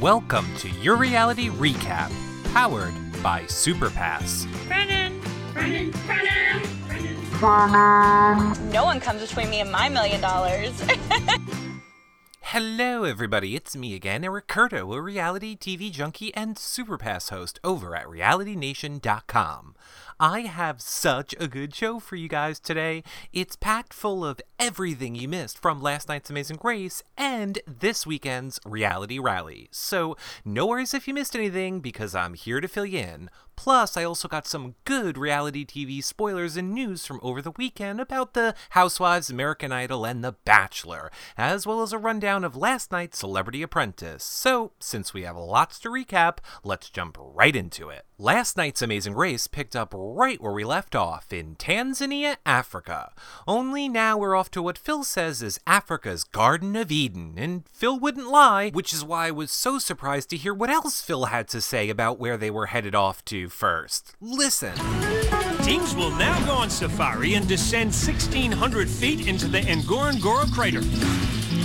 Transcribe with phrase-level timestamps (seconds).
[0.00, 2.10] Welcome to your reality recap,
[2.52, 4.44] powered by Superpass.
[4.66, 5.20] Brennan,
[5.52, 6.62] Brennan, Brennan,
[7.38, 8.72] Brennan.
[8.72, 10.72] No one comes between me and my million dollars.
[12.40, 13.54] Hello, everybody.
[13.54, 19.73] It's me again, Eric Curto, a reality TV junkie and Superpass host over at RealityNation.com.
[20.20, 23.02] I have such a good show for you guys today.
[23.32, 28.60] It's packed full of everything you missed from last night's Amazing Race and this weekend's
[28.64, 29.68] Reality Rally.
[29.72, 33.30] So, no worries if you missed anything because I'm here to fill you in.
[33.56, 38.00] Plus, I also got some good reality TV spoilers and news from over the weekend
[38.00, 42.90] about the Housewives, American Idol, and The Bachelor, as well as a rundown of last
[42.90, 44.24] night's Celebrity Apprentice.
[44.24, 48.06] So, since we have lots to recap, let's jump right into it.
[48.18, 53.12] Last night's Amazing Race picked up right where we left off in Tanzania, Africa.
[53.46, 57.98] Only now we're off to what Phil says is Africa's Garden of Eden, and Phil
[57.98, 61.48] wouldn't lie, which is why I was so surprised to hear what else Phil had
[61.48, 64.14] to say about where they were headed off to first.
[64.20, 64.74] Listen.
[65.62, 70.80] Teams will now go on safari and descend 1,600 feet into the Ngorongoro crater.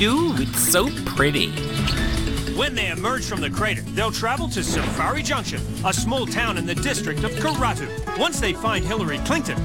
[0.01, 1.51] Ooh, it's so pretty.
[2.55, 6.65] When they emerge from the crater, they'll travel to Safari Junction, a small town in
[6.65, 7.87] the district of Karatu.
[8.17, 9.57] Once they find Hillary Clinton,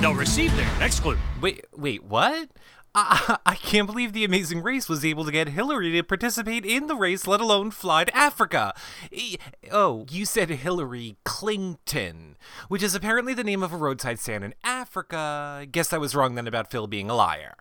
[0.00, 1.16] they'll receive their next clue.
[1.40, 2.48] Wait, wait, what?
[2.92, 6.88] I, I can't believe the Amazing Race was able to get Hillary to participate in
[6.88, 8.74] the race, let alone fly to Africa.
[9.12, 9.36] E-
[9.70, 12.36] Oh, you said Hillary Clinton,
[12.68, 15.66] which is apparently the name of a roadside stand in Africa.
[15.70, 17.54] Guess I was wrong then about Phil being a liar.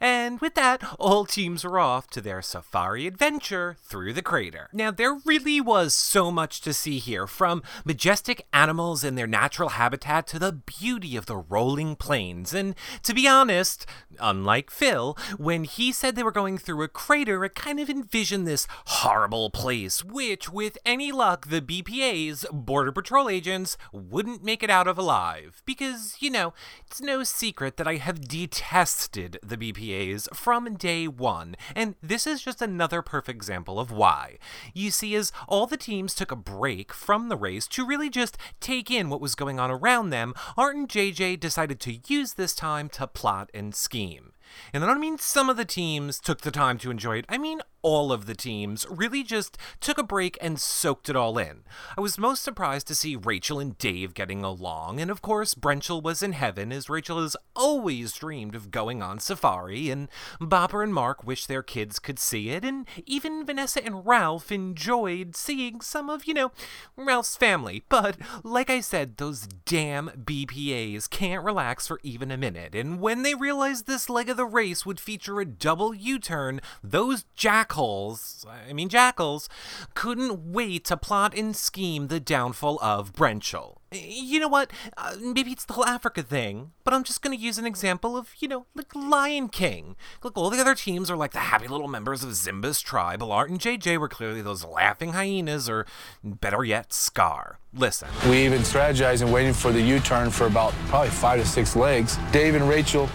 [0.00, 4.68] And with that, all teams were off to their safari adventure through the crater.
[4.72, 9.70] Now, there really was so much to see here, from majestic animals in their natural
[9.70, 12.54] habitat to the beauty of the rolling plains.
[12.54, 13.86] And to be honest,
[14.20, 18.46] unlike Phil, when he said they were going through a crater, I kind of envisioned
[18.46, 24.70] this horrible place, which, with any luck, the BPA's, Border Patrol agents, wouldn't make it
[24.70, 25.62] out of alive.
[25.64, 26.54] Because, you know,
[26.86, 29.56] it's no secret that I have detested the
[29.88, 34.38] BPA's from day one, and this is just another perfect example of why.
[34.74, 38.36] You see, as all the teams took a break from the race to really just
[38.60, 42.54] take in what was going on around them, Art and JJ decided to use this
[42.54, 44.32] time to plot and scheme.
[44.72, 47.26] And I don't mean some of the teams took the time to enjoy it.
[47.28, 51.38] I mean all of the teams really just took a break and soaked it all
[51.38, 51.62] in.
[51.96, 56.02] I was most surprised to see Rachel and Dave getting along, and of course, Brenchel
[56.02, 60.08] was in heaven as Rachel has always dreamed of going on safari, and
[60.40, 65.36] Bopper and Mark wish their kids could see it, and even Vanessa and Ralph enjoyed
[65.36, 66.52] seeing some of, you know,
[66.96, 67.84] Ralph's family.
[67.88, 73.22] But like I said, those damn BPAs can't relax for even a minute, and when
[73.22, 78.46] they realized this leg of the race would feature a double U turn, those jackals,
[78.48, 79.48] I mean jackals,
[79.94, 83.77] couldn't wait to plot and scheme the downfall of Brenchel.
[83.90, 84.70] You know what?
[84.96, 88.16] Uh, maybe it's the whole Africa thing, but I'm just going to use an example
[88.18, 89.96] of, you know, like Lion King.
[90.22, 93.22] Look, all the other teams are like the happy little members of Simba's tribe.
[93.22, 95.86] Art and JJ were clearly those laughing hyenas, or
[96.22, 97.58] better yet, Scar.
[97.72, 98.08] Listen.
[98.28, 102.18] We've been strategizing, waiting for the U-turn for about probably five to six legs.
[102.30, 103.08] Dave and Rachel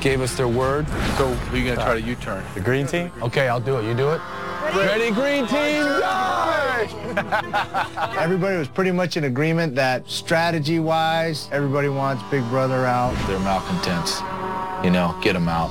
[0.00, 0.86] gave us their word.
[1.16, 2.44] So who are you gonna try to U-turn?
[2.54, 3.10] The green team?
[3.22, 3.84] Okay, I'll do it.
[3.84, 4.20] You do it?
[4.74, 5.86] Ready, green team,
[8.18, 13.14] Everybody was pretty much in agreement that strategy-wise, everybody wants Big Brother out.
[13.26, 14.20] They're malcontents.
[14.84, 15.70] You know, get them out.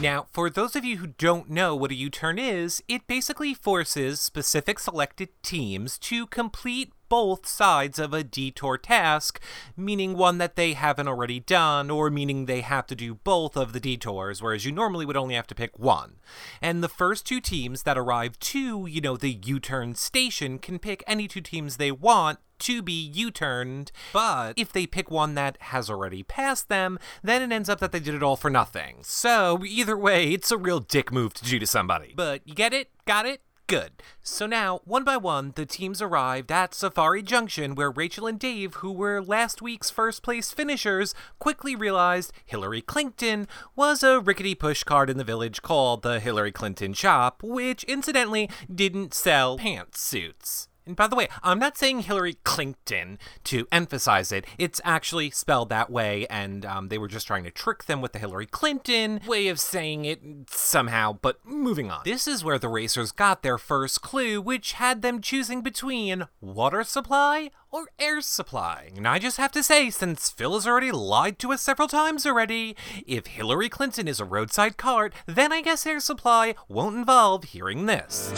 [0.00, 3.54] Now, for those of you who don't know what a U turn is, it basically
[3.54, 9.40] forces specific selected teams to complete both sides of a detour task,
[9.74, 13.72] meaning one that they haven't already done, or meaning they have to do both of
[13.72, 16.16] the detours, whereas you normally would only have to pick one.
[16.60, 20.78] And the first two teams that arrive to, you know, the U turn station can
[20.78, 25.34] pick any two teams they want to be U turned, but if they pick one
[25.34, 28.50] that has already passed them, then it ends up that they did it all for
[28.50, 28.98] nothing.
[29.02, 32.12] So, either way, it's a real dick move to do to somebody.
[32.16, 32.90] But you get it?
[33.04, 33.40] Got it?
[33.68, 34.00] Good.
[34.22, 38.76] So now, one by one, the teams arrived at Safari Junction, where Rachel and Dave,
[38.76, 45.08] who were last week's first place finishers, quickly realized Hillary Clinton was a rickety pushcart
[45.08, 50.68] in the village called the Hillary Clinton Shop, which incidentally didn't sell pantsuits.
[50.86, 54.46] And by the way, I'm not saying Hillary Clinton to emphasize it.
[54.56, 58.12] It's actually spelled that way, and um, they were just trying to trick them with
[58.12, 61.18] the Hillary Clinton way of saying it somehow.
[61.20, 62.02] But moving on.
[62.04, 66.84] This is where the racers got their first clue, which had them choosing between water
[66.84, 68.90] supply or air supply.
[68.96, 72.24] And I just have to say, since Phil has already lied to us several times
[72.24, 77.44] already, if Hillary Clinton is a roadside cart, then I guess air supply won't involve
[77.44, 78.32] hearing this.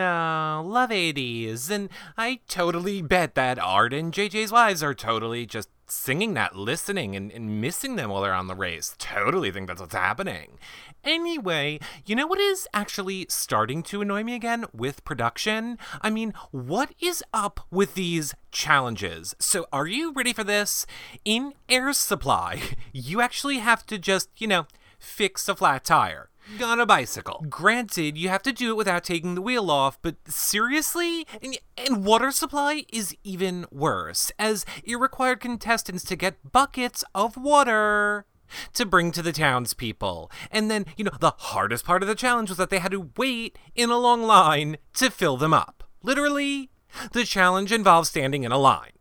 [0.00, 1.70] Oh, love 80s.
[1.70, 7.14] And I totally bet that Art and JJ's wives are totally just singing that, listening,
[7.14, 8.94] and, and missing them while they're on the race.
[8.98, 10.58] Totally think that's what's happening.
[11.04, 15.78] Anyway, you know what is actually starting to annoy me again with production?
[16.02, 19.34] I mean, what is up with these challenges?
[19.38, 20.84] So, are you ready for this?
[21.24, 22.60] In Air Supply,
[22.92, 24.66] you actually have to just, you know,
[24.98, 26.28] fix a flat tire
[26.62, 27.44] on a bicycle.
[27.48, 31.26] Granted, you have to do it without taking the wheel off, but seriously?
[31.42, 37.36] And, and water supply is even worse, as it required contestants to get buckets of
[37.36, 38.26] water
[38.74, 40.30] to bring to the townspeople.
[40.50, 43.10] And then, you know, the hardest part of the challenge was that they had to
[43.16, 45.84] wait in a long line to fill them up.
[46.02, 46.70] Literally,
[47.12, 48.92] the challenge involves standing in a line.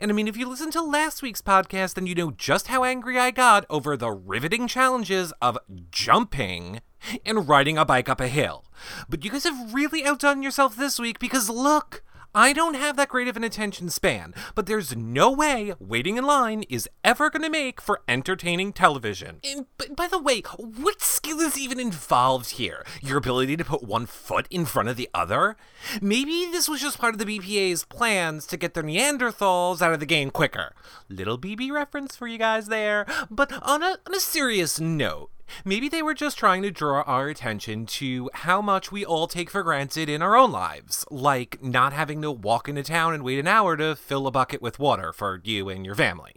[0.00, 2.84] And I mean, if you listen to last week's podcast, then you know just how
[2.84, 5.58] angry I got over the riveting challenges of
[5.90, 6.80] jumping
[7.24, 8.64] and riding a bike up a hill.
[9.08, 12.02] But you guys have really outdone yourself this week because look,
[12.34, 16.24] I don't have that great of an attention span, but there's no way waiting in
[16.24, 19.40] line is ever going to make for entertaining television.
[19.42, 19.66] And,
[19.96, 22.86] by the way, what skill is even involved here?
[23.02, 25.56] Your ability to put one foot in front of the other?
[26.00, 29.98] Maybe this was just part of the BPA's plans to get their Neanderthals out of
[29.98, 30.72] the game quicker.
[31.08, 33.06] Little BB reference for you guys there.
[33.28, 35.30] But on a, on a serious note,
[35.64, 39.50] Maybe they were just trying to draw our attention to how much we all take
[39.50, 43.38] for granted in our own lives, like not having to walk into town and wait
[43.38, 46.36] an hour to fill a bucket with water for you and your family.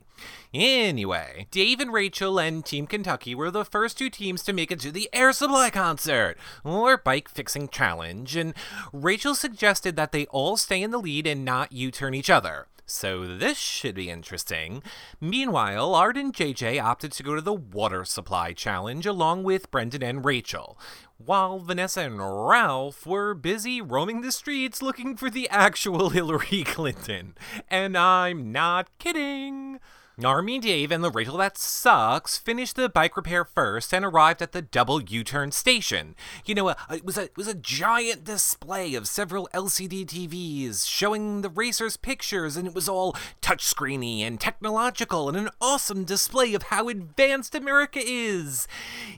[0.54, 4.80] Anyway, Dave and Rachel and Team Kentucky were the first two teams to make it
[4.82, 8.54] to the Air Supply concert, or bike fixing challenge, and
[8.92, 12.68] Rachel suggested that they all stay in the lead and not U turn each other.
[12.86, 14.84] So this should be interesting.
[15.22, 20.04] Meanwhile, Art and JJ opted to go to the water supply challenge along with Brendan
[20.04, 20.78] and Rachel,
[21.18, 27.36] while Vanessa and Ralph were busy roaming the streets looking for the actual Hillary Clinton.
[27.70, 29.80] And I'm not kidding.
[30.22, 34.52] Army Dave and the Rachel That Sucks finished the bike repair first and arrived at
[34.52, 36.16] the double U-turn station.
[36.46, 40.88] You know, uh, it was a it was a giant display of several LCD TVs
[40.88, 46.54] showing the racers' pictures, and it was all touchscreeny and technological, and an awesome display
[46.54, 48.68] of how advanced America is.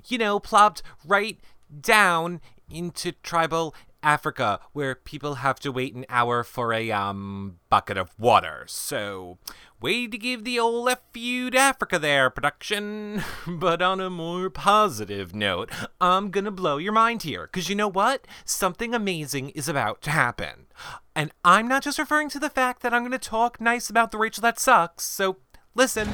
[0.08, 1.38] You know, plopped right
[1.82, 2.40] down
[2.70, 8.18] into tribal Africa, where people have to wait an hour for a um bucket of
[8.18, 8.64] water.
[8.68, 9.40] So,
[9.86, 13.22] way to give the old F you to Africa there, production.
[13.48, 15.70] but on a more positive note,
[16.02, 18.26] I'm gonna blow your mind here, because you know what?
[18.46, 20.66] Something amazing is about to happen.
[21.16, 24.18] And I'm not just referring to the fact that I'm gonna talk nice about the
[24.18, 25.04] Rachel that sucks.
[25.04, 25.38] So,
[25.76, 26.10] listen.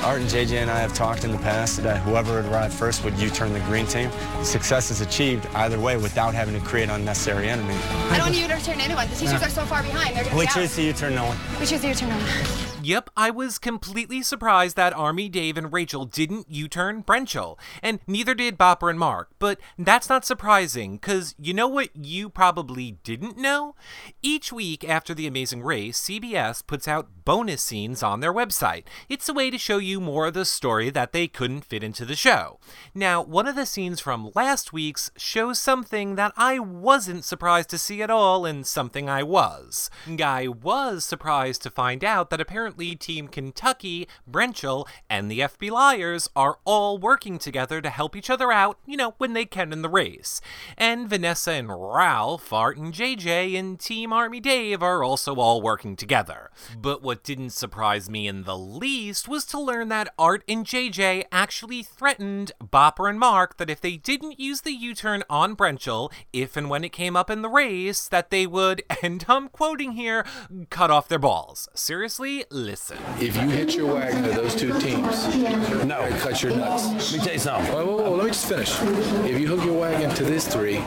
[0.00, 0.40] What do you want to do?
[0.40, 3.04] Art and JJ and I have talked in the past that whoever would arrive first
[3.04, 4.10] would U-turn the green team.
[4.42, 7.74] Success is achieved either way without having to create unnecessary enemy.
[8.10, 9.08] I don't want to turn anyone.
[9.08, 10.16] The teachers are so far behind.
[10.16, 10.54] They're gonna We be out.
[10.54, 11.36] choose to U-turn no one.
[11.60, 12.79] We choose to turn no one.
[12.82, 18.00] Yep, I was completely surprised that Army Dave and Rachel didn't U turn Brenchel, and
[18.06, 19.28] neither did Bopper and Mark.
[19.38, 23.74] But that's not surprising, because you know what you probably didn't know?
[24.22, 28.84] Each week after The Amazing Race, CBS puts out bonus scenes on their website.
[29.08, 32.04] It's a way to show you more of the story that they couldn't fit into
[32.04, 32.58] the show.
[32.94, 37.78] Now, one of the scenes from last week's shows something that I wasn't surprised to
[37.78, 39.90] see at all, and something I was.
[40.20, 46.28] I was surprised to find out that apparently Team Kentucky, Brenchel, and the FB Liars
[46.34, 49.82] are all working together to help each other out, you know, when they can in
[49.82, 50.40] the race.
[50.76, 55.96] And Vanessa and Ralph, Art and JJ, and Team Army Dave are also all working
[55.96, 56.50] together.
[56.80, 61.24] But what didn't surprise me in the least was to learn that Art and JJ
[61.30, 66.56] actually threatened Bopper and Mark that if they didn't use the U-turn on Brenchel, if
[66.56, 70.24] and when it came up in the race, that they would, and I'm quoting here,
[70.70, 71.68] cut off their balls.
[71.74, 72.98] Seriously, listen.
[73.18, 75.34] If you hit your wagon to those two teams,
[75.84, 77.12] no, it cuts your nuts.
[77.12, 77.72] Let me tell you something.
[77.72, 78.80] Whoa, whoa, whoa, let me just finish.
[79.28, 80.78] If you hook your wagon to this three,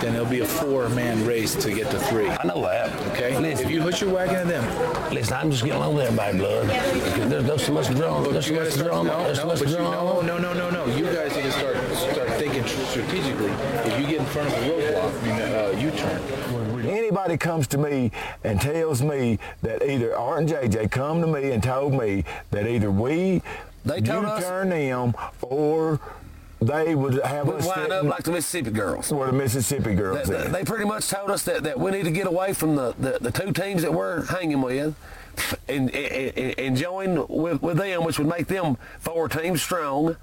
[0.00, 2.28] then it'll be a four-man race to get to three.
[2.28, 2.92] I know that.
[3.12, 3.38] Okay?
[3.38, 6.38] Listen, If you hook your wagon to them, listen, I'm just getting along with everybody,
[6.38, 6.68] blood.
[6.68, 8.32] There's, there's so much drama.
[8.32, 9.04] There's so much drama.
[9.04, 10.22] No, no, much but you drama.
[10.22, 10.96] no, no, no, no, no.
[10.96, 11.75] You guys need to start start thinking
[12.86, 13.50] strategically.
[13.50, 16.86] If you get in front of a roadblock, I mean, uh, U-turn.
[16.86, 18.10] Anybody comes to me
[18.44, 22.66] and tells me that either Art and JJ come to me and told me that
[22.66, 23.42] either we
[23.84, 26.00] They told us- U-turn them or
[26.60, 29.12] they would have We us wind up like the Mississippi girls.
[29.12, 30.52] where the Mississippi girls They, at.
[30.52, 33.18] they pretty much told us that, that we need to get away from the, the,
[33.20, 34.94] the two teams that we're hanging with
[35.68, 40.16] and, and, and join with, with them, which would make them four teams strong.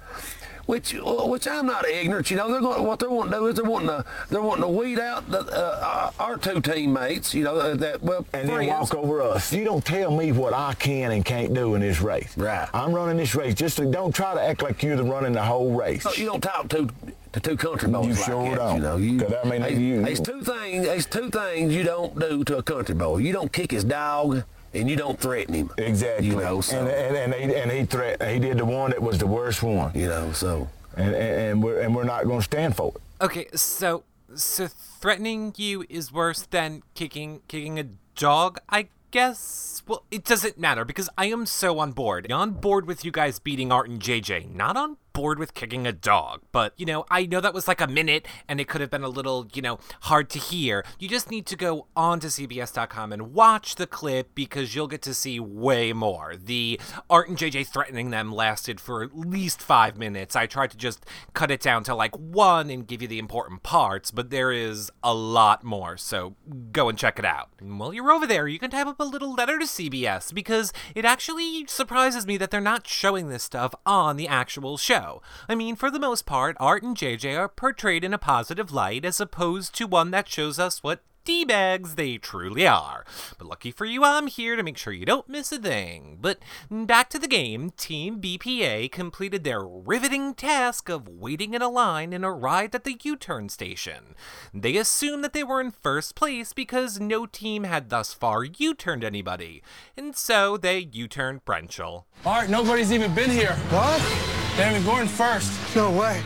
[0.66, 2.30] Which which I'm not ignorant.
[2.30, 4.62] You know, they're going what they're wanting to do is they're wanting to they're wanting
[4.64, 7.34] to weed out the, uh, our two teammates.
[7.34, 9.52] You know uh, that well and then walk over us.
[9.52, 12.36] You don't tell me what I can and can't do in this race.
[12.36, 12.68] Right.
[12.72, 13.54] I'm running this race.
[13.54, 16.04] Just to, don't try to act like you're the running the whole race.
[16.18, 16.88] You don't talk to
[17.32, 18.76] to two country boys You like sure that, don't.
[18.76, 20.84] You know, you, 'Cause I mean, there's, you- there's two things.
[20.86, 23.18] There's two things you don't do to a country boy.
[23.18, 24.44] You don't kick his dog,
[24.74, 25.70] and you don't threaten him.
[25.78, 26.28] Exactly.
[26.28, 29.02] You know, so and and and he, and he threat he did the one that
[29.02, 29.92] was the worst one.
[29.94, 33.00] you know, so And and, and we're and we're not going to stand for it.
[33.24, 34.04] Okay, so
[34.34, 37.84] so threatening you is worse than kicking kicking a
[38.16, 39.82] dog, I guess.
[39.86, 42.30] Well, it doesn't matter because I am so on board.
[42.32, 45.92] On board with you guys beating Art and JJ, not on board with kicking a
[45.92, 46.42] dog.
[46.52, 49.02] But, you know, I know that was like a minute and it could have been
[49.02, 50.84] a little, you know, hard to hear.
[50.98, 55.00] You just need to go on to CBS.com and watch the clip because you'll get
[55.02, 56.34] to see way more.
[56.36, 56.78] The
[57.08, 60.36] Art and JJ threatening them lasted for at least five minutes.
[60.36, 63.62] I tried to just cut it down to like one and give you the important
[63.62, 66.34] parts, but there is a lot more, so
[66.72, 67.50] go and check it out.
[67.60, 70.72] And while you're over there, you can type up a little letter to CBS because
[70.94, 75.03] it actually surprises me that they're not showing this stuff on the actual show.
[75.48, 79.04] I mean, for the most part, Art and JJ are portrayed in a positive light
[79.04, 83.06] as opposed to one that shows us what D-bags they truly are.
[83.38, 86.18] But lucky for you, I'm here to make sure you don't miss a thing.
[86.20, 86.38] But
[86.70, 92.12] back to the game, Team BPA completed their riveting task of waiting in a line
[92.12, 94.14] and arrived at the U-turn station.
[94.52, 99.02] They assumed that they were in first place because no team had thus far U-turned
[99.02, 99.62] anybody,
[99.96, 102.04] and so they U-turned Brenchel.
[102.26, 103.54] Art, nobody's even been here.
[103.70, 104.43] What?
[104.56, 105.52] They haven't going first.
[105.74, 106.22] No way.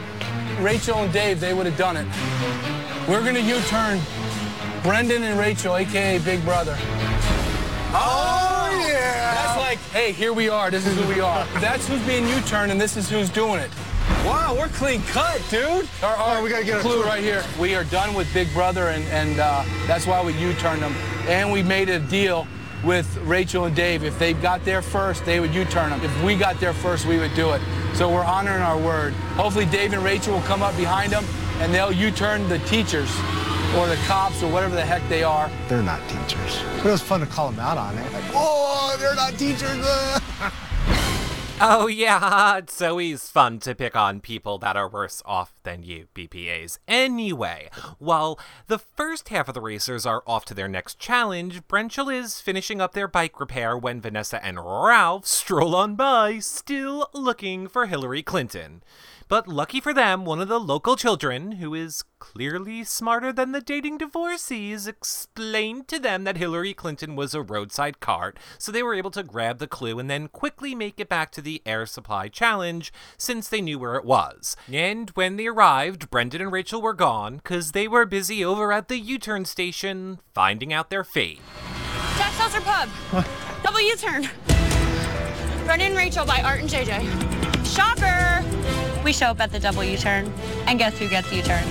[0.61, 2.07] Rachel and Dave, they would have done it.
[3.09, 3.99] We're gonna U-turn
[4.83, 6.77] Brendan and Rachel, aka Big Brother.
[7.91, 9.35] Oh yeah.
[9.35, 10.71] That's like, hey, here we are.
[10.71, 11.47] This is who we are.
[11.61, 13.71] That's who's being U-turned, and this is who's doing it.
[14.27, 15.89] Wow, we're clean cut, dude.
[16.03, 17.05] Our, our we gotta get a clue clue.
[17.05, 17.43] right here.
[17.59, 20.93] We are done with Big Brother, and, and uh, that's why we U-turned them.
[21.29, 22.47] And we made a deal
[22.85, 24.05] with Rachel and Dave.
[24.05, 26.03] If they got there first, they would U-turn them.
[26.03, 27.63] If we got there first, we would do it.
[27.99, 29.13] So we're honoring our word.
[29.35, 31.25] Hopefully, Dave and Rachel will come up behind them,
[31.59, 33.11] and they'll U-turn the teachers
[33.77, 35.51] or the cops or whatever the heck they are.
[35.67, 36.63] They're not teachers.
[36.77, 38.13] But it was fun to call them out on it.
[38.13, 39.85] Like, oh, they're not teachers.
[41.61, 45.83] uh." Oh, yeah, it's always fun to pick on people that are worse off than
[45.83, 46.79] you, BPAs.
[46.89, 52.13] Anyway, while the first half of the racers are off to their next challenge, Brenchel
[52.13, 57.69] is finishing up their bike repair when Vanessa and Ralph stroll on by, still looking
[57.69, 58.83] for Hillary Clinton.
[59.29, 63.61] But lucky for them, one of the local children, who is clearly smarter than the
[63.61, 68.95] dating divorcees, explained to them that Hillary Clinton was a roadside cart, so they were
[68.95, 72.29] able to grab the clue and then quickly make it back to the air supply
[72.29, 74.57] challenge since they knew where it was.
[74.73, 78.89] And when they arrived, Brendan and Rachel were gone because they were busy over at
[78.89, 81.41] the U turn station finding out their fate.
[82.17, 82.89] Jack Seltzer Pub.
[83.63, 84.29] Double U-turn.
[85.67, 87.05] Brendan and Rachel by Art and JJ.
[87.67, 88.38] Shocker!
[89.05, 90.33] We show up at the double U-turn,
[90.67, 91.67] and guess who gets U-turned?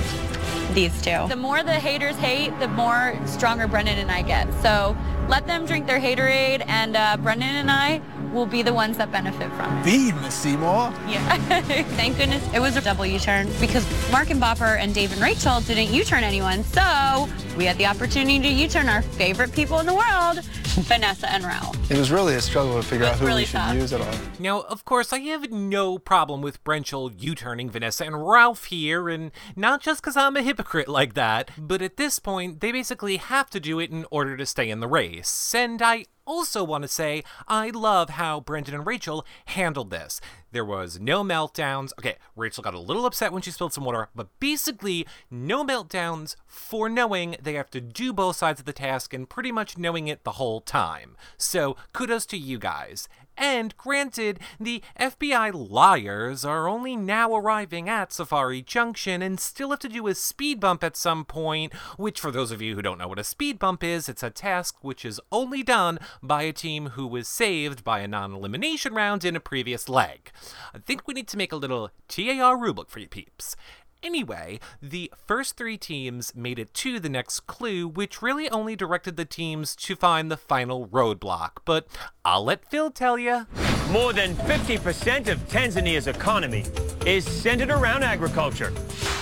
[0.74, 1.28] These two.
[1.28, 4.52] The more the haters hate, the more stronger Brendan and I get.
[4.62, 4.96] So
[5.28, 8.02] let them drink their haterade, and uh, Brendan and I
[8.38, 9.84] will be the ones that benefit from it.
[9.84, 10.94] Feed Miss Seymour.
[11.08, 11.38] Yeah.
[11.98, 15.60] Thank goodness it was a double U-turn because Mark and Bopper and Dave and Rachel
[15.62, 17.28] didn't U-turn anyone, so
[17.58, 20.44] we had the opportunity to U-turn our favorite people in the world,
[20.86, 21.76] Vanessa and Ralph.
[21.90, 23.74] It was really a struggle to figure out who really we should tough.
[23.76, 24.14] use at all.
[24.40, 29.32] Now, of course, I have no problem with Brenchel U-turning Vanessa and Ralph here, and
[29.56, 33.50] not just because I'm a hypocrite like that, but at this point, they basically have
[33.50, 35.56] to do it in order to stay in the race.
[35.56, 40.22] And I also want to say I love how Brendan and Rachel handled this.
[40.52, 41.92] There was no meltdowns.
[42.00, 46.36] Okay, Rachel got a little upset when she spilled some water, but basically no meltdowns
[46.46, 50.08] for knowing they have to do both sides of the task and pretty much knowing
[50.08, 51.18] it the whole time.
[51.38, 53.10] So kudos to you guys.
[53.38, 59.80] And granted, the FBI liars are only now arriving at Safari Junction and still have
[59.80, 62.98] to do a speed bump at some point, which, for those of you who don't
[62.98, 66.54] know what a speed bump is, it's a task which is only done by a
[66.54, 70.32] team who was saved by a non elimination round in a previous leg.
[70.74, 73.56] I think we need to make a little TAR rulebook for you peeps.
[74.04, 79.18] Anyway, the first three teams made it to the next clue, which really only directed
[79.18, 81.50] the teams to find the final roadblock.
[81.66, 81.88] But
[82.24, 83.48] I'll let Phil tell you.
[83.90, 86.66] More than 50% of Tanzania's economy
[87.06, 88.72] is centered around agriculture,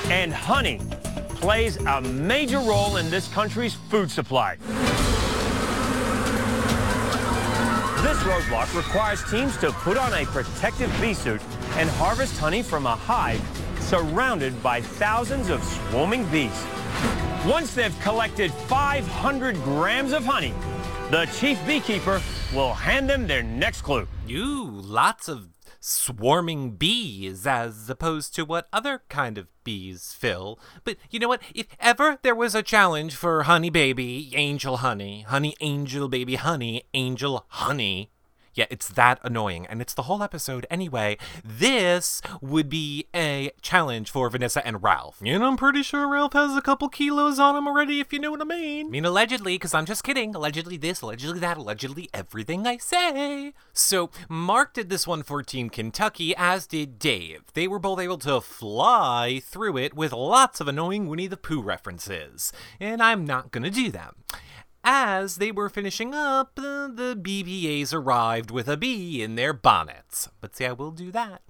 [0.09, 0.81] and honey
[1.35, 4.57] plays a major role in this country's food supply.
[8.25, 11.41] Roadblock requires teams to put on a protective bee suit
[11.77, 13.39] and harvest honey from a hive
[13.79, 16.65] surrounded by thousands of swarming bees.
[17.45, 20.53] Once they've collected 500 grams of honey,
[21.11, 22.19] the chief beekeeper
[22.51, 24.07] will hand them their next clue.
[24.31, 30.59] Ooh, lots of swarming bees as opposed to what other kind of bees, fill.
[30.83, 31.43] But you know what?
[31.53, 36.85] If ever there was a challenge for honey baby, angel honey, honey angel baby honey,
[36.95, 38.09] angel honey,
[38.55, 41.17] yeah, it's that annoying, and it's the whole episode anyway.
[41.43, 45.21] This would be a challenge for Vanessa and Ralph.
[45.23, 48.31] And I'm pretty sure Ralph has a couple kilos on him already, if you know
[48.31, 48.87] what I mean.
[48.87, 50.33] I mean, allegedly, because I'm just kidding.
[50.33, 53.53] Allegedly this, allegedly that, allegedly everything I say.
[53.73, 57.43] So, Mark did this one for Team Kentucky, as did Dave.
[57.53, 61.61] They were both able to fly through it with lots of annoying Winnie the Pooh
[61.61, 64.15] references, and I'm not gonna do them.
[64.87, 70.29] As they were finishing up, the BBAs arrived with a bee in their bonnets.
[70.41, 71.41] But see, I will do that.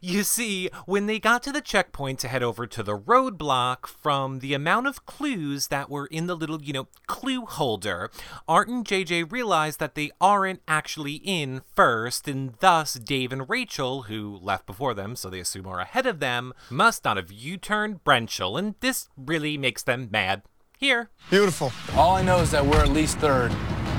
[0.00, 4.40] You see, when they got to the checkpoint to head over to the roadblock, from
[4.40, 8.10] the amount of clues that were in the little, you know, clue holder,
[8.48, 14.02] Art and JJ realized that they aren't actually in first, and thus Dave and Rachel,
[14.02, 17.56] who left before them, so they assume are ahead of them, must not have U
[17.56, 20.42] turned Brenchel, and this really makes them mad.
[20.80, 21.10] Here.
[21.28, 21.72] Beautiful.
[21.94, 23.52] All I know is that we're at least third.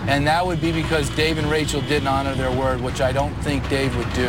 [0.07, 3.35] And that would be because Dave and Rachel didn't honor their word, which I don't
[3.43, 4.27] think Dave would do.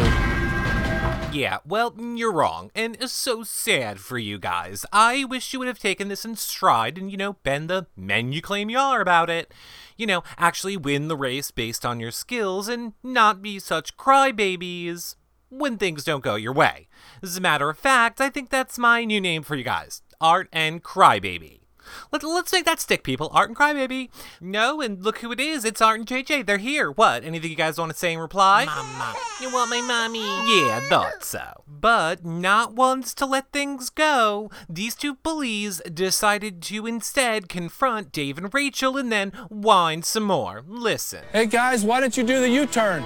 [1.32, 4.84] Yeah, well, you're wrong, and it's so sad for you guys.
[4.92, 8.34] I wish you would have taken this in stride and, you know, been the men
[8.34, 9.54] you claim you are about it.
[9.96, 15.16] You know, actually win the race based on your skills and not be such crybabies
[15.48, 16.86] when things don't go your way.
[17.22, 20.50] As a matter of fact, I think that's my new name for you guys Art
[20.52, 21.61] and Crybaby.
[22.10, 23.30] Let, let's make that stick, people.
[23.32, 24.10] Art and Crybaby.
[24.40, 25.64] No, and look who it is.
[25.64, 26.46] It's Art and JJ.
[26.46, 26.90] They're here.
[26.90, 27.24] What?
[27.24, 28.64] Anything you guys want to say in reply?
[28.64, 29.14] Mama.
[29.40, 30.20] You want my mommy?
[30.20, 31.64] Yeah, thought so.
[31.66, 34.50] But not once to let things go.
[34.68, 40.62] These two bullies decided to instead confront Dave and Rachel and then whine some more.
[40.66, 41.24] Listen.
[41.32, 43.02] Hey guys, why didn't you do the U-turn?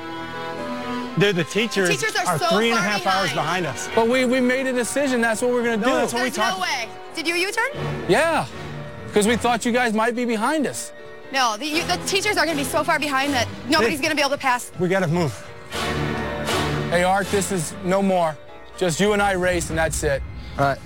[1.18, 3.64] They're the teachers, teachers are so three and a far half hours behind.
[3.64, 3.88] behind us.
[3.94, 5.22] But we, we made a decision.
[5.22, 5.90] That's what we're going to do.
[5.90, 6.88] That's what we There's talked no way.
[7.14, 7.70] Did you U-turn?
[8.07, 8.46] Yeah,
[9.16, 10.92] because we thought you guys might be behind us.
[11.33, 14.11] No, the, you, the teachers are going to be so far behind that nobody's going
[14.11, 14.70] to be able to pass.
[14.79, 15.33] We gotta move.
[16.90, 18.37] Hey, Art, this is no more.
[18.76, 20.22] Just you and I race, and that's it.
[20.59, 20.79] All right.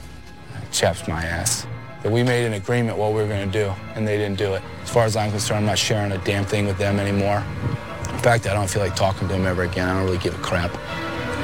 [0.70, 1.66] Chaps my ass.
[2.04, 4.54] That we made an agreement what we were going to do, and they didn't do
[4.54, 4.62] it.
[4.84, 7.42] As far as I'm concerned, I'm not sharing a damn thing with them anymore.
[8.12, 9.88] In fact, I don't feel like talking to them ever again.
[9.88, 10.70] I don't really give a crap.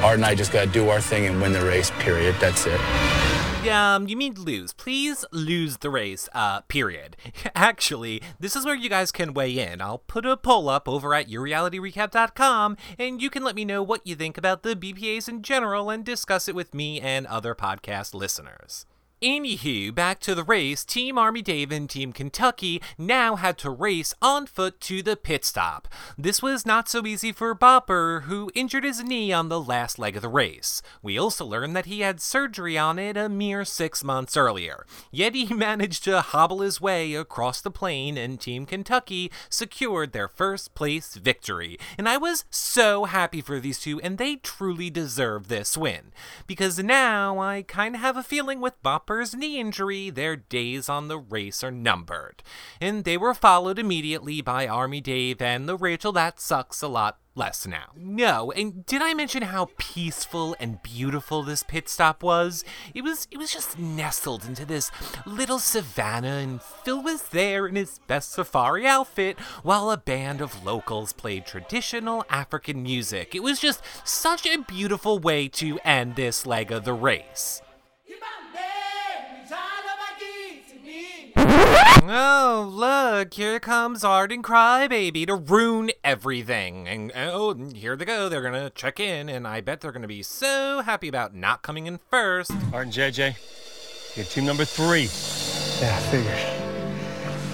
[0.05, 2.37] Art and I just got to do our thing and win the race, period.
[2.39, 2.79] That's it.
[3.65, 4.71] Um, you mean lose.
[4.71, 7.17] Please lose the race, uh, period.
[7.55, 9.81] Actually, this is where you guys can weigh in.
[9.81, 14.07] I'll put a poll up over at yourrealityrecap.com, and you can let me know what
[14.07, 18.13] you think about the BPAs in general and discuss it with me and other podcast
[18.13, 18.85] listeners.
[19.19, 24.13] Anywho, back to the race, Team Army Dave and Team Kentucky now had to race
[24.21, 25.87] on foot to the pit stop.
[26.19, 30.17] This was not so easy for Bopper, who injured his knee on the last leg
[30.17, 30.83] of the race.
[31.01, 34.85] We also learned that he had surgery on it a mere six months earlier.
[35.09, 40.27] Yet he managed to hobble his way across the plain, and Team Kentucky secured their
[40.27, 41.79] first place victory.
[41.97, 46.11] And I was so happy for these two, and they truly deserve this win.
[46.45, 51.07] Because now I kind of have a feeling with Bopper knee injury, their days on
[51.07, 52.43] the race are numbered.
[52.81, 57.17] And they were followed immediately by Army Dave and the Rachel That Sucks a Lot
[57.37, 57.91] less now.
[57.95, 62.65] No, and did I mention how peaceful and beautiful this pit stop was?
[62.93, 64.91] It was it was just nestled into this
[65.25, 70.65] little savannah and Phil was there in his best safari outfit while a band of
[70.65, 73.35] locals played traditional African music.
[73.35, 77.61] It was just such a beautiful way to end this leg of the race.
[82.09, 86.87] Oh, look, here comes Art and Crybaby to ruin everything.
[86.87, 88.29] And oh, here they go.
[88.29, 91.85] They're gonna check in, and I bet they're gonna be so happy about not coming
[91.85, 92.51] in first.
[92.71, 93.35] Art and JJ,
[94.15, 95.09] you're team number three.
[95.81, 96.37] Yeah, I figured.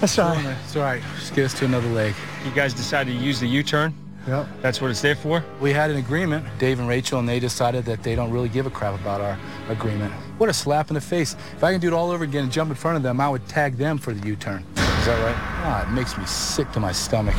[0.02, 0.58] That's all right.
[0.64, 1.02] It's all right.
[1.16, 2.14] Just get us to another leg.
[2.46, 3.96] You guys decided to use the U-turn?
[4.28, 4.48] Yep.
[4.62, 5.44] That's what it's there for?
[5.60, 8.66] We had an agreement, Dave and Rachel, and they decided that they don't really give
[8.66, 9.38] a crap about our
[9.70, 10.14] agreement.
[10.38, 11.36] What a slap in the face.
[11.56, 13.30] If I can do it all over again and jump in front of them, I
[13.30, 14.64] would tag them for the U-turn.
[14.78, 15.36] Is that right?
[15.66, 17.36] Ah, it makes me sick to my stomach.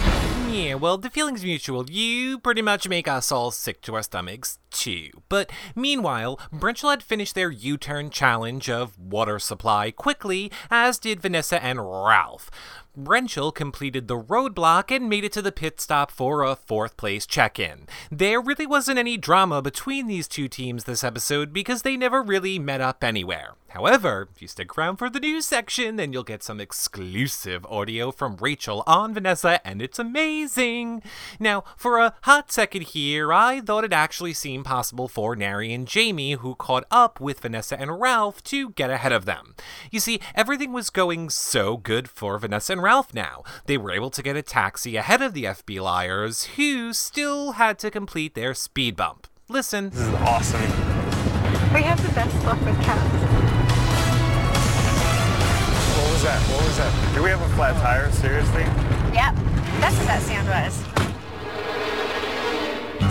[0.51, 1.91] Yeah, well, the feeling's mutual.
[1.91, 5.09] You pretty much make us all sick to our stomachs, too.
[5.31, 11.23] But meanwhile, Brenchel had finished their U turn challenge of water supply quickly, as did
[11.23, 12.51] Vanessa and Ralph.
[12.97, 17.27] Brenchel completed the roadblock and made it to the pit stop for a fourth place
[17.27, 17.89] check in.
[18.11, 22.59] There really wasn't any drama between these two teams this episode because they never really
[22.61, 23.55] met up anywhere.
[23.75, 28.13] However, if you stick around for the news section, then you'll get some exclusive audio
[28.13, 31.03] from Rachel on Vanessa, and it's amazing.
[31.41, 35.89] Now, for a hot second here, I thought it actually seemed possible for Nary and
[35.89, 39.57] Jamie, who caught up with Vanessa and Ralph, to get ahead of them.
[39.91, 43.43] You see, everything was going so good for Vanessa and Ralph now.
[43.67, 47.81] They were able to get a taxi ahead of the FB Liars, who still had
[47.81, 49.27] to complete their speed bump.
[49.49, 49.91] Listen.
[49.91, 50.61] This is awesome.
[51.75, 53.44] We have the best luck with cats.
[56.75, 57.07] Was that?
[57.07, 57.15] That?
[57.15, 58.11] Do we have a flat tire?
[58.13, 58.63] Seriously?
[59.15, 59.37] Yep,
[59.81, 60.85] that's what that sound was.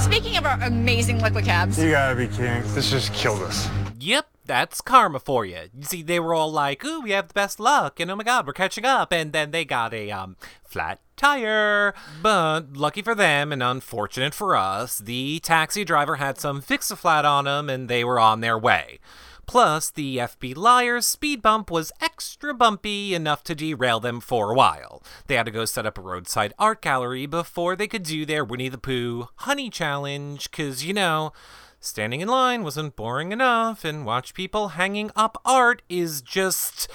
[0.04, 2.62] Speaking of our amazing liquid cabs, You gotta be kidding.
[2.74, 3.70] This just killed us.
[4.00, 5.70] Yep, that's karma for you.
[5.78, 8.24] You see, they were all like, "Ooh, we have the best luck," and "Oh my
[8.24, 10.36] God, we're catching up," and then they got a um
[10.68, 11.94] flat tire.
[12.22, 17.48] But lucky for them and unfortunate for us, the taxi driver had some fix-a-flat on
[17.48, 19.00] him, and they were on their way.
[19.46, 24.56] Plus, the FB Liars speed bump was extra bumpy enough to derail them for a
[24.56, 25.04] while.
[25.28, 28.44] They had to go set up a roadside art gallery before they could do their
[28.44, 31.34] Winnie the Pooh honey challenge, cause you know,
[31.80, 36.88] standing in line wasn't boring enough, and watch people hanging up art is just.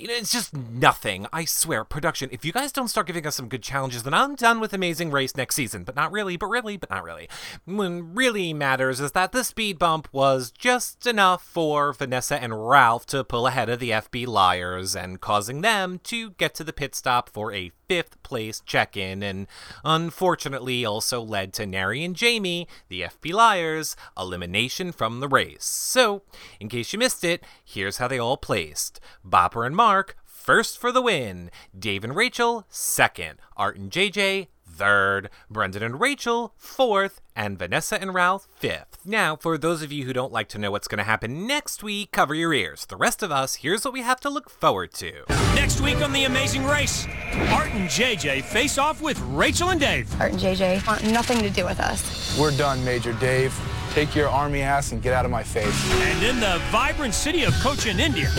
[0.00, 1.26] It's just nothing.
[1.32, 4.34] I swear, production, if you guys don't start giving us some good challenges, then I'm
[4.34, 5.84] done with Amazing Race next season.
[5.84, 7.28] But not really, but really, but not really.
[7.64, 13.06] What really matters is that the speed bump was just enough for Vanessa and Ralph
[13.06, 16.94] to pull ahead of the FB Liars and causing them to get to the pit
[16.94, 19.46] stop for a fifth place check in, and
[19.84, 25.64] unfortunately also led to Nary and Jamie, the FB Liars, elimination from the race.
[25.64, 26.22] So,
[26.60, 29.00] in case you missed it, here's how they all placed.
[29.26, 34.48] Bopper and Mark, first for the win, Dave and Rachel, second, Art and JJ,
[34.78, 38.98] third, Brendan and Rachel, fourth, and Vanessa and Ralph, fifth.
[39.04, 41.82] Now, for those of you who don't like to know what's going to happen next
[41.82, 42.86] week, cover your ears.
[42.86, 45.24] The rest of us, here's what we have to look forward to.
[45.54, 47.06] Next week on The Amazing Race,
[47.50, 50.08] Art and JJ face off with Rachel and Dave.
[50.20, 52.38] Art and JJ want nothing to do with us.
[52.38, 53.58] We're done, Major Dave.
[53.90, 55.92] Take your army ass and get out of my face.
[55.92, 58.30] And in the vibrant city of Cochin, India,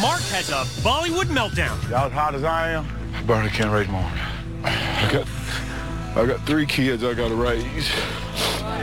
[0.00, 1.80] Mark has a Bollywood meltdown.
[1.90, 2.86] Y'all as hot as I am?
[3.26, 4.10] Barney can't raise more.
[4.62, 5.26] Got,
[6.16, 7.88] I got three kids I gotta raise.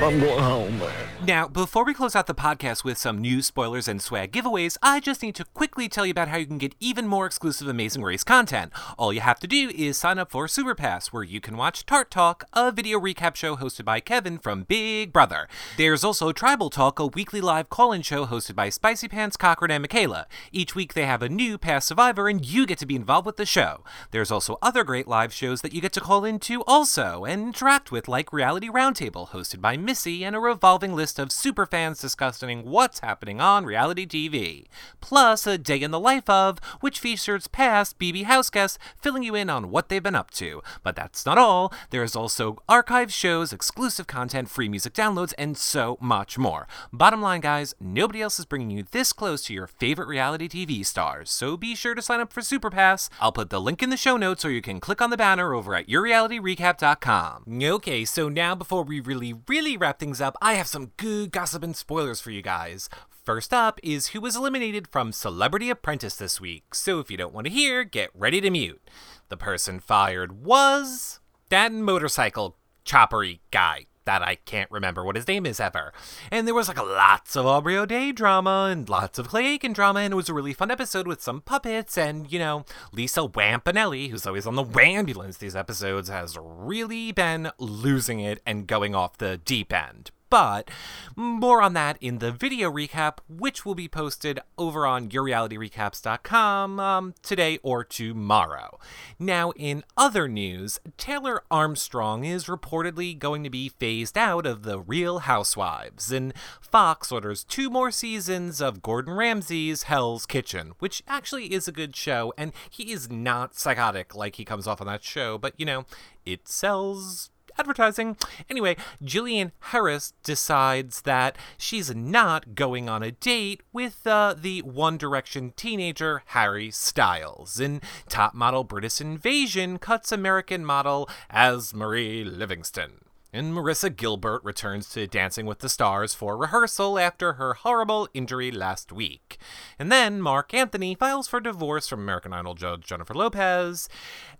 [0.02, 1.08] I'm going home, man.
[1.26, 5.00] Now, before we close out the podcast with some news, spoilers, and swag giveaways, I
[5.00, 8.04] just need to quickly tell you about how you can get even more exclusive Amazing
[8.04, 8.72] Race content.
[9.00, 11.88] All you have to do is sign up for Super Pass, where you can watch
[11.88, 15.48] TAR Talk, a video recap show hosted by Kevin from Big Brother.
[15.76, 19.82] There's also Tribal Talk, a weekly live call-in show hosted by Spicy Pants, Cochran, and
[19.82, 20.28] Michaela.
[20.52, 23.38] Each week they have a new past survivor, and you get to be involved with
[23.38, 23.84] the show.
[24.12, 27.92] There's also other great live shows that you get to call into also and interact
[27.92, 33.00] with, like Reality Roundtable, hosted by Missy, and a revolving list of superfans discussing what's
[33.00, 34.66] happening on reality TV.
[35.02, 39.36] Plus, a day in the life of, which features past BB house guests filling you
[39.36, 40.62] in on what they've been up to.
[40.84, 41.74] But that's not all.
[41.90, 46.68] There's also archive shows, exclusive content, free music downloads, and so much more.
[46.92, 50.86] Bottom line, guys, nobody else is bringing you this close to your favorite reality TV
[50.86, 53.10] stars, so be sure to sign up for Superpass.
[53.20, 55.54] I'll put the link in the show notes or you can click on the banner
[55.54, 57.07] over at yourrealityrecap.com.
[57.10, 61.64] Okay, so now before we really, really wrap things up, I have some good gossip
[61.64, 62.90] and spoilers for you guys.
[63.24, 67.34] First up is who was eliminated from Celebrity Apprentice this week, so if you don't
[67.34, 68.82] want to hear, get ready to mute.
[69.30, 75.46] The person fired was that motorcycle choppery guy that I can't remember what his name
[75.46, 75.94] is ever.
[76.32, 80.00] And there was like lots of Aubrey O'Day drama and lots of Clay Aiken drama,
[80.00, 81.98] and it was a really fun episode with some puppets.
[81.98, 87.52] And you know, Lisa Lampanelli, who's always on the Wambulance these episodes, has really been
[87.60, 90.12] losing it and going off the deep end.
[90.30, 90.70] But
[91.16, 97.14] more on that in the video recap, which will be posted over on yourrealityrecaps.com um,
[97.22, 98.78] today or tomorrow.
[99.18, 104.80] Now, in other news, Taylor Armstrong is reportedly going to be phased out of The
[104.80, 111.54] Real Housewives, and Fox orders two more seasons of Gordon Ramsay's Hell's Kitchen, which actually
[111.54, 115.04] is a good show, and he is not psychotic like he comes off on that
[115.04, 115.86] show, but you know,
[116.26, 118.18] it sells advertising.
[118.50, 124.98] Anyway, Jillian Harris decides that she's not going on a date with uh, the One
[124.98, 127.60] Direction teenager Harry Styles.
[127.60, 133.02] And top model British Invasion cuts American model Azmarie Livingston.
[133.34, 138.52] And Melissa Gilbert returns to Dancing with the Stars for rehearsal after her horrible injury
[138.52, 139.38] last week.
[139.78, 143.90] And then Marc Anthony files for divorce from American Idol judge Jennifer Lopez.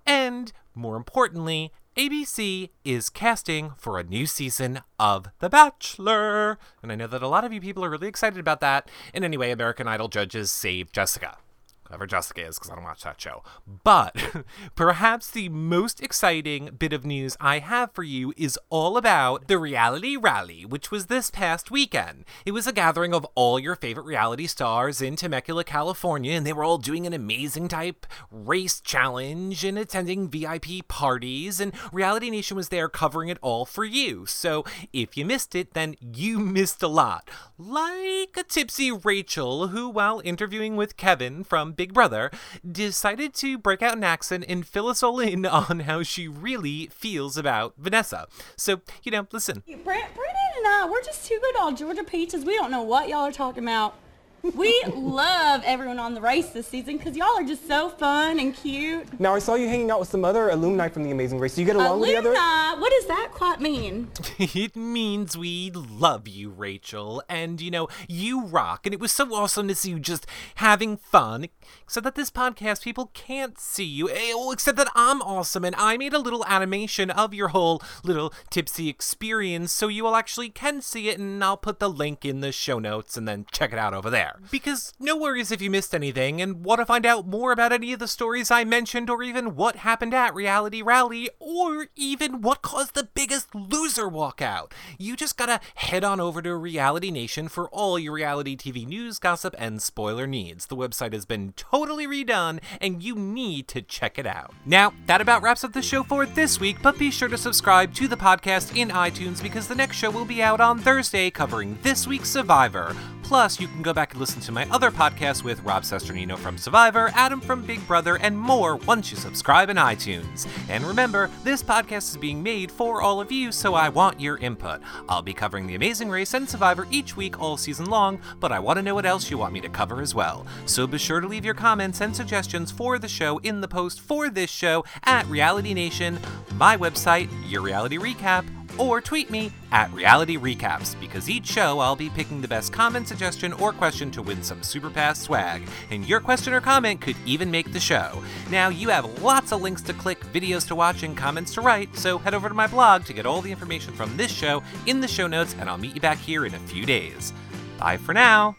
[0.06, 6.60] And more importantly, ABC is casting for a new season of The Bachelor.
[6.84, 8.88] And I know that a lot of you people are really excited about that.
[9.16, 11.40] And anyway, American Idol judges save Jessica
[11.88, 13.44] whoever Jessica is, because I don't watch that show.
[13.84, 14.16] But
[14.76, 19.58] perhaps the most exciting bit of news I have for you is all about the
[19.58, 22.26] Reality Rally, which was this past weekend.
[22.46, 26.54] It was a gathering of all your favorite reality stars in Temecula, California, and they
[26.54, 32.58] were all doing an amazing type race challenge and attending VIP parties, and Reality Nation
[32.58, 34.26] was there covering it all for you.
[34.26, 37.30] So if you missed it, then you missed a lot.
[37.58, 42.30] Like a tipsy Rachel, who, while interviewing with Kevin from Big Brother,
[42.70, 46.88] decided to break out an accent and fill us all in on how she really
[46.88, 48.28] feels about Vanessa.
[48.58, 49.64] So, you know, listen.
[49.84, 52.44] Brandon and I, we're just two good old Georgia peaches.
[52.44, 53.96] We don't know what y'all are talking about.
[54.44, 58.56] We love everyone on the race this season because y'all are just so fun and
[58.56, 59.20] cute.
[59.20, 61.56] Now, I saw you hanging out with some other alumni from the Amazing Race.
[61.56, 62.14] Do you get along alumni?
[62.14, 62.82] with the other?
[62.82, 64.10] What does that quite mean?
[64.40, 68.86] it means we love you, Rachel, and you know, you rock.
[68.86, 71.48] And it was so awesome to see you just having fun.
[71.84, 74.10] Except that this podcast, people can't see you.
[74.10, 78.34] Eh, except that I'm awesome, and I made a little animation of your whole little
[78.50, 82.42] tipsy experience so you all actually can see it, and I'll put the link in
[82.42, 84.27] the show notes and then check it out over there.
[84.52, 87.94] Because no worries if you missed anything and want to find out more about any
[87.94, 92.62] of the stories I mentioned, or even what happened at Reality Rally, or even what
[92.62, 94.72] caused the biggest loser walkout.
[94.98, 99.20] You just gotta head on over to Reality Nation for all your reality TV news,
[99.20, 100.68] gossip, and spoiler needs.
[100.68, 104.54] The website has been totally redone, and you need to check it out.
[104.66, 107.94] Now, that about wraps up the show for this week, but be sure to subscribe
[107.96, 111.78] to the podcast in iTunes because the next show will be out on Thursday covering
[111.84, 112.96] this week's Survivor.
[113.28, 116.58] Plus, you can go back and listen to my other podcasts with Rob Cesternino from
[116.58, 120.48] Survivor, Adam from Big Brother, and more once you subscribe in iTunes.
[120.70, 124.38] And remember, this podcast is being made for all of you, so I want your
[124.38, 124.80] input.
[125.10, 128.60] I'll be covering The Amazing Race and Survivor each week all season long, but I
[128.60, 130.48] want to know what else you want me to cover as well.
[130.66, 134.00] So be sure to leave your comments and suggestions for the show in the post
[134.00, 136.18] for this show at Reality Nation,
[136.56, 138.46] my website, Your Reality Recap,
[138.80, 143.08] or tweet me at Reality Recaps because each show I'll be picking the best comment,
[143.08, 147.52] suggestion, or question to win some Superpass swag, and your question or comment could even
[147.52, 148.24] make the show.
[148.50, 151.96] Now, you have lots of links to click, videos to watch, and comments to write,
[151.96, 155.02] so head over to my blog to get all the information from this show in
[155.02, 157.34] the show notes, and I'll meet you back here in a few days.
[157.80, 158.56] Bye for now.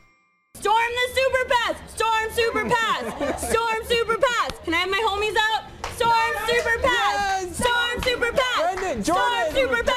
[0.55, 1.89] Storm the Superpass!
[1.89, 3.39] Storm Superpass!
[3.39, 4.65] Storm Superpass!
[4.65, 5.65] Can I have my homies out?
[5.95, 7.55] Storm Superpass!
[7.55, 9.05] Storm Superpass!
[9.05, 9.88] Storm Superpass!